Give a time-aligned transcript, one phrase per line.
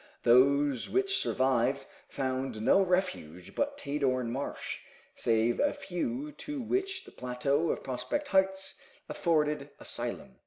[0.23, 4.79] Those which survived found no refuge but Tadorn Marsh,
[5.15, 10.37] save a few to which the plateau of Prospect Heights afforded asylum.